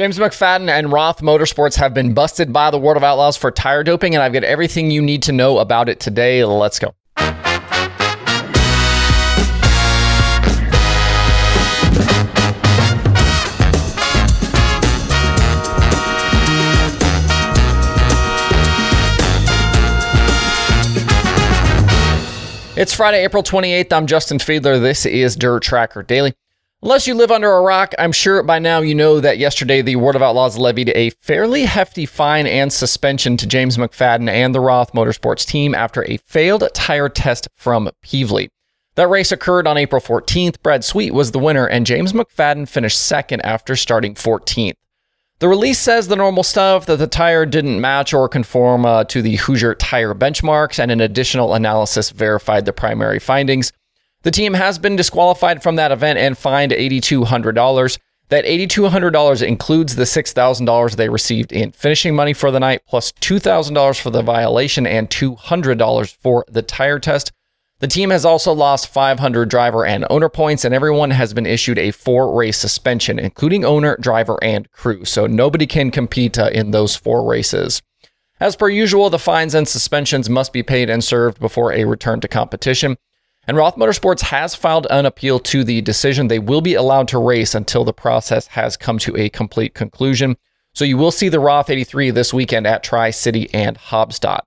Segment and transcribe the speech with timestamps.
[0.00, 3.84] James McFadden and Roth Motorsports have been busted by the World of Outlaws for tire
[3.84, 6.42] doping, and I've got everything you need to know about it today.
[6.42, 6.94] Let's go.
[22.74, 23.92] It's Friday, April 28th.
[23.92, 24.80] I'm Justin Fiedler.
[24.80, 26.32] This is Dirt Tracker Daily.
[26.82, 29.96] Unless you live under a rock, I'm sure by now you know that yesterday the
[29.96, 34.60] World of Outlaws levied a fairly hefty fine and suspension to James McFadden and the
[34.60, 38.48] Roth Motorsports team after a failed tire test from Pevely.
[38.94, 40.62] That race occurred on April 14th.
[40.62, 44.72] Brad Sweet was the winner, and James McFadden finished second after starting 14th.
[45.40, 49.20] The release says the normal stuff that the tire didn't match or conform uh, to
[49.20, 53.70] the Hoosier tire benchmarks, and an additional analysis verified the primary findings.
[54.22, 57.98] The team has been disqualified from that event and fined $8,200.
[58.28, 64.00] That $8,200 includes the $6,000 they received in finishing money for the night, plus $2,000
[64.00, 67.32] for the violation and $200 for the tire test.
[67.80, 71.78] The team has also lost 500 driver and owner points, and everyone has been issued
[71.78, 75.06] a four race suspension, including owner, driver, and crew.
[75.06, 77.80] So nobody can compete uh, in those four races.
[78.38, 82.20] As per usual, the fines and suspensions must be paid and served before a return
[82.20, 82.96] to competition.
[83.50, 86.28] And Roth Motorsports has filed an appeal to the decision.
[86.28, 90.36] They will be allowed to race until the process has come to a complete conclusion.
[90.72, 94.42] So you will see the Roth 83 this weekend at Tri City and Haubstadt.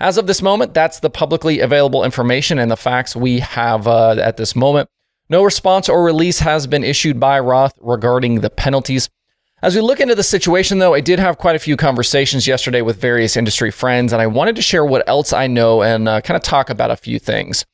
[0.00, 4.12] As of this moment, that's the publicly available information and the facts we have uh,
[4.12, 4.88] at this moment.
[5.28, 9.10] No response or release has been issued by Roth regarding the penalties.
[9.60, 12.80] As we look into the situation, though, I did have quite a few conversations yesterday
[12.80, 16.22] with various industry friends, and I wanted to share what else I know and uh,
[16.22, 17.66] kind of talk about a few things.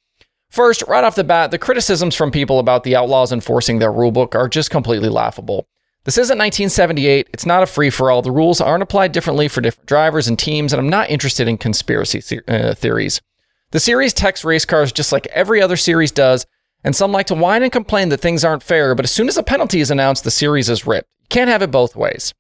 [0.54, 4.36] First, right off the bat, the criticisms from people about the Outlaws enforcing their rulebook
[4.36, 5.66] are just completely laughable.
[6.04, 7.28] This isn't 1978.
[7.32, 8.22] It's not a free for all.
[8.22, 11.58] The rules aren't applied differently for different drivers and teams, and I'm not interested in
[11.58, 13.20] conspiracy uh, theories.
[13.72, 16.46] The series texts race cars just like every other series does,
[16.84, 19.36] and some like to whine and complain that things aren't fair, but as soon as
[19.36, 21.08] a penalty is announced, the series is ripped.
[21.22, 22.32] You can't have it both ways.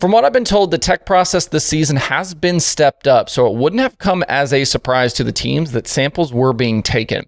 [0.00, 3.46] From what I've been told, the tech process this season has been stepped up, so
[3.46, 7.26] it wouldn't have come as a surprise to the teams that samples were being taken.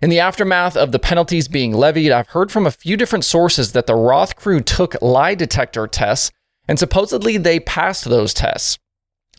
[0.00, 3.72] In the aftermath of the penalties being levied, I've heard from a few different sources
[3.72, 6.30] that the Roth crew took lie detector tests
[6.68, 8.78] and supposedly they passed those tests.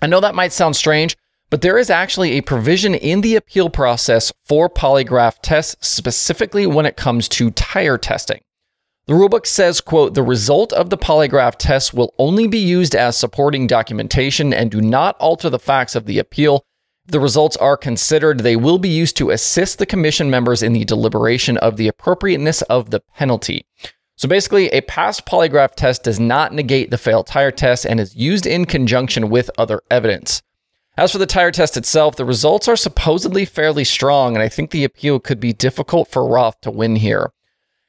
[0.01, 1.15] I know that might sound strange,
[1.49, 6.85] but there is actually a provision in the appeal process for polygraph tests, specifically when
[6.85, 8.41] it comes to tire testing.
[9.05, 13.17] The rulebook says, quote, the result of the polygraph test will only be used as
[13.17, 16.63] supporting documentation and do not alter the facts of the appeal
[17.11, 20.85] the results are considered, they will be used to assist the commission members in the
[20.85, 23.65] deliberation of the appropriateness of the penalty.
[24.15, 28.15] So basically, a passed polygraph test does not negate the failed tire test and is
[28.15, 30.41] used in conjunction with other evidence.
[30.97, 34.71] As for the tire test itself, the results are supposedly fairly strong, and I think
[34.71, 37.31] the appeal could be difficult for Roth to win here.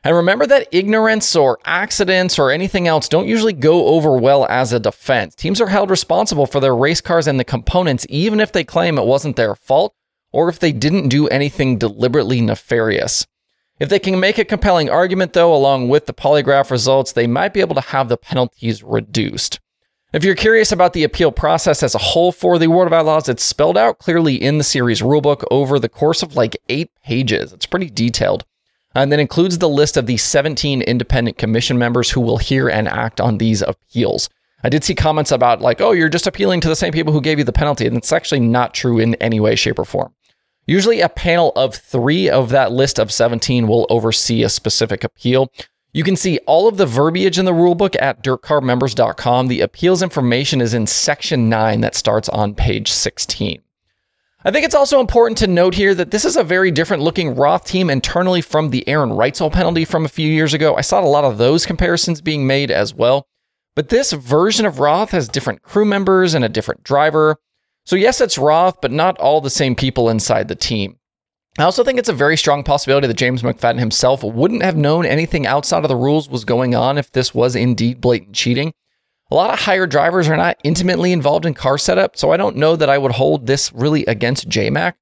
[0.03, 4.72] And remember that ignorance or accidents or anything else don't usually go over well as
[4.72, 5.34] a defense.
[5.34, 8.97] Teams are held responsible for their race cars and the components, even if they claim
[8.97, 9.94] it wasn't their fault
[10.33, 13.27] or if they didn't do anything deliberately nefarious.
[13.78, 17.53] If they can make a compelling argument, though, along with the polygraph results, they might
[17.53, 19.59] be able to have the penalties reduced.
[20.12, 23.28] If you're curious about the appeal process as a whole for the World of Outlaws,
[23.28, 27.53] it's spelled out clearly in the series rulebook over the course of like eight pages.
[27.53, 28.44] It's pretty detailed
[28.95, 32.69] Uh, and then includes the list of the 17 independent commission members who will hear
[32.69, 34.28] and act on these appeals.
[34.62, 37.21] I did see comments about, like, oh, you're just appealing to the same people who
[37.21, 37.87] gave you the penalty.
[37.87, 40.12] And it's actually not true in any way, shape, or form.
[40.67, 45.50] Usually, a panel of three of that list of 17 will oversee a specific appeal.
[45.93, 49.49] You can see all of the verbiage in the rulebook at dirtcarmembers.com.
[49.49, 53.62] The appeals information is in section 9 that starts on page 16.
[54.43, 57.34] I think it's also important to note here that this is a very different looking
[57.34, 60.77] Roth team internally from the Aaron Reutzel penalty from a few years ago.
[60.77, 63.27] I saw a lot of those comparisons being made as well.
[63.77, 67.37] But this version of Roth has different crew members and a different driver.
[67.85, 70.97] So, yes, it's Roth, but not all the same people inside the team.
[71.59, 75.05] I also think it's a very strong possibility that James McFadden himself wouldn't have known
[75.05, 78.73] anything outside of the rules was going on if this was indeed blatant cheating.
[79.31, 82.56] A lot of hired drivers are not intimately involved in car setup, so I don't
[82.56, 84.94] know that I would hold this really against JMac.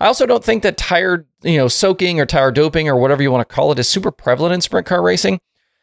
[0.00, 3.30] I also don't think that tire, you know, soaking or tire doping or whatever you
[3.30, 5.40] want to call it is super prevalent in sprint car racing.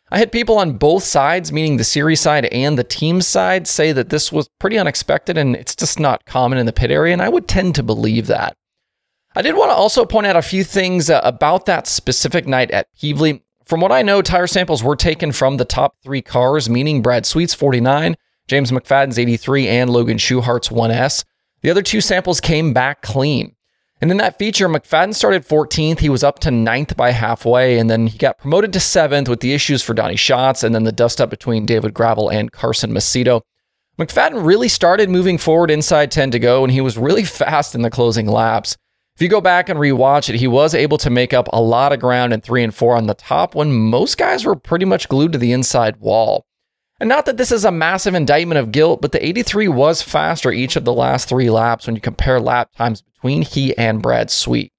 [0.09, 3.91] I had people on both sides, meaning the series side and the team side, say
[3.91, 7.21] that this was pretty unexpected and it's just not common in the pit area, and
[7.21, 8.55] I would tend to believe that.
[9.35, 12.71] I did want to also point out a few things uh, about that specific night
[12.71, 13.41] at Pevely.
[13.65, 17.25] From what I know, tire samples were taken from the top three cars, meaning Brad
[17.25, 18.15] Sweet's 49,
[18.47, 21.25] James McFadden's 83, and Logan Schuchart's 1S.
[21.61, 23.55] The other two samples came back clean.
[23.99, 25.97] And in that feature, McFadden started 14th.
[25.97, 29.39] He was up to ninth by halfway, and then he got promoted to seventh with
[29.39, 32.91] the issues for Donny Schatz and then the dust up between David Gravel and Carson
[32.91, 33.41] Macedo.
[33.97, 37.81] McFadden really started moving forward inside 10 to go, and he was really fast in
[37.81, 38.77] the closing laps.
[39.15, 41.93] If you go back and rewatch it, he was able to make up a lot
[41.93, 45.07] of ground in three and four on the top when most guys were pretty much
[45.07, 46.45] glued to the inside wall.
[46.99, 50.51] And not that this is a massive indictment of guilt, but the 83 was faster
[50.51, 54.29] each of the last three laps when you compare lap times between he and Brad
[54.29, 54.73] Sweet.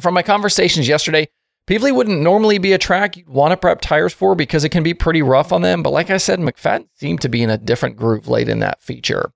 [0.00, 1.28] From my conversations yesterday,
[1.68, 4.84] Pevely wouldn't normally be a track you'd want to prep tires for because it can
[4.84, 7.58] be pretty rough on them, but like I said, McFadden seemed to be in a
[7.58, 9.32] different groove late in that feature.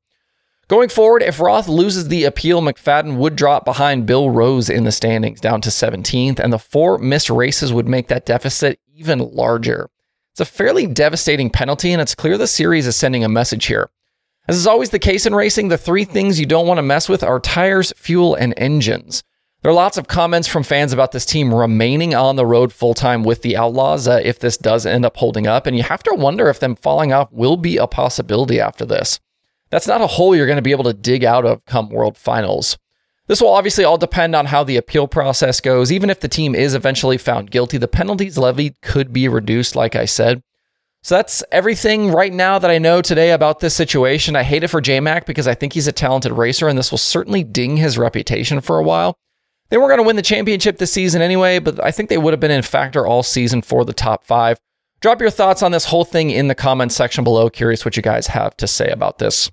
[0.70, 4.93] Going forward, if Roth loses the appeal, McFadden would drop behind Bill Rose in the
[4.93, 9.90] standings down to 17th, and the four missed races would make that deficit even larger.
[10.31, 13.90] It's a fairly devastating penalty, and it's clear the series is sending a message here.
[14.46, 17.08] As is always the case in racing, the three things you don't want to mess
[17.08, 19.25] with are tires, fuel, and engines.
[19.62, 22.94] There are lots of comments from fans about this team remaining on the road full
[22.94, 26.05] time with the Outlaws uh, if this does end up holding up, and you have
[26.05, 29.19] to wonder if them falling off will be a possibility after this.
[29.70, 32.17] That's not a hole you're going to be able to dig out of come World
[32.17, 32.76] Finals.
[33.28, 35.93] This will obviously all depend on how the appeal process goes.
[35.93, 39.94] Even if the team is eventually found guilty, the penalties levied could be reduced, like
[39.94, 40.43] I said.
[41.02, 44.34] So that's everything right now that I know today about this situation.
[44.34, 46.99] I hate it for JMac because I think he's a talented racer, and this will
[46.99, 49.17] certainly ding his reputation for a while.
[49.69, 52.32] They weren't going to win the championship this season anyway, but I think they would
[52.32, 54.58] have been in factor all season for the top five.
[55.00, 57.49] Drop your thoughts on this whole thing in the comments section below.
[57.49, 59.50] Curious what you guys have to say about this.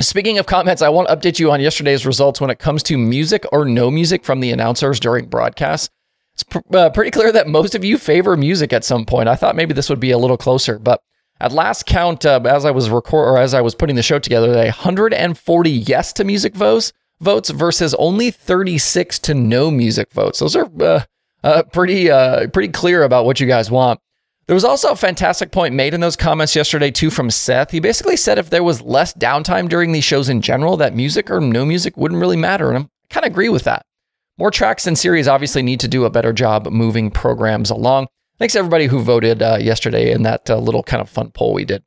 [0.00, 2.96] Speaking of comments, I want to update you on yesterday's results when it comes to
[2.96, 5.90] music or no music from the announcers during broadcasts.
[6.32, 9.28] It's pr- uh, pretty clear that most of you favor music at some point.
[9.28, 11.02] I thought maybe this would be a little closer, but
[11.38, 14.18] at last count, uh, as I was record or as I was putting the show
[14.18, 20.38] together, 140 yes to music votes votes versus only 36 to no music votes.
[20.38, 21.02] Those are uh,
[21.44, 24.00] uh, pretty uh, pretty clear about what you guys want.
[24.50, 27.70] There was also a fantastic point made in those comments yesterday, too, from Seth.
[27.70, 31.30] He basically said if there was less downtime during these shows in general, that music
[31.30, 32.72] or no music wouldn't really matter.
[32.72, 33.86] And I kind of agree with that.
[34.38, 38.08] More tracks and series obviously need to do a better job moving programs along.
[38.40, 41.64] Thanks everybody who voted uh, yesterday in that uh, little kind of fun poll we
[41.64, 41.84] did.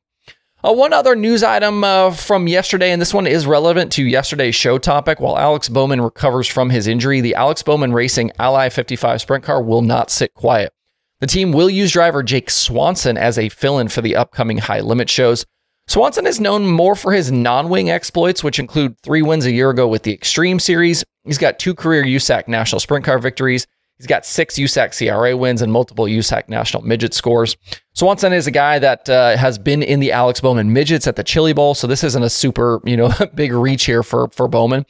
[0.66, 4.54] Uh, one other news item uh, from yesterday, and this one is relevant to yesterday's
[4.54, 5.20] show topic.
[5.20, 9.62] While Alex Bowman recovers from his injury, the Alex Bowman Racing Ally 55 sprint car
[9.62, 10.72] will not sit quiet.
[11.20, 14.80] The team will use driver Jake Swanson as a fill in for the upcoming high
[14.80, 15.46] limit shows.
[15.86, 19.70] Swanson is known more for his non wing exploits, which include three wins a year
[19.70, 21.04] ago with the Extreme Series.
[21.24, 23.66] He's got two career USAC National Sprint Car victories.
[23.98, 27.56] He's got six USAC CRA wins and multiple USAC National Midget scores.
[27.92, 31.22] Swanson is a guy that uh, has been in the Alex Bowman Midgets at the
[31.22, 34.84] Chili Bowl, so this isn't a super, you know, big reach here for, for Bowman.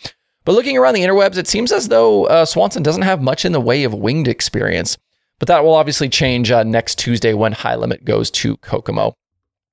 [0.44, 3.52] But looking around the interwebs, it seems as though uh, Swanson doesn't have much in
[3.52, 4.96] the way of winged experience.
[5.38, 9.14] But that will obviously change uh, next Tuesday when High Limit goes to Kokomo.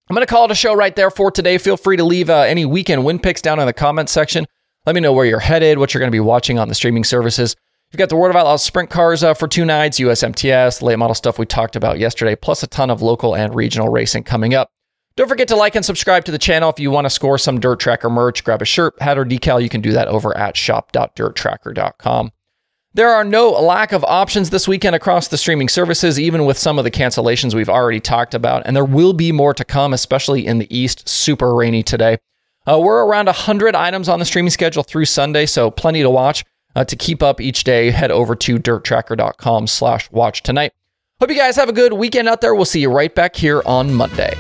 [0.10, 1.58] I'm going to call it a show right there for today.
[1.58, 4.46] Feel free to leave uh, any weekend win picks down in the comments section.
[4.86, 7.04] Let me know where you're headed, what you're going to be watching on the streaming
[7.04, 7.56] services.
[7.92, 11.14] You've got the World of Outlaws sprint cars uh, for two nights, USMTS, late model
[11.14, 14.70] stuff we talked about yesterday, plus a ton of local and regional racing coming up.
[15.18, 17.60] Don't forget to like and subscribe to the channel if you want to score some
[17.60, 18.44] Dirt Tracker merch.
[18.44, 19.62] Grab a shirt, hat, or decal.
[19.62, 22.32] You can do that over at shop.dirttracker.com.
[22.94, 26.78] There are no lack of options this weekend across the streaming services, even with some
[26.78, 30.46] of the cancellations we've already talked about, and there will be more to come, especially
[30.46, 31.08] in the East.
[31.08, 32.18] Super rainy today.
[32.68, 36.44] Uh, we're around 100 items on the streaming schedule through Sunday, so plenty to watch.
[36.76, 40.74] Uh, to keep up each day, head over to dirttracker.com slash watch tonight.
[41.22, 42.54] Hope you guys have a good weekend out there.
[42.54, 44.34] We'll see you right back here on Monday.